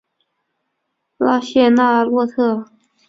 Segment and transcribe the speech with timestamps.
[1.19, 2.65] 拉谢纳洛特。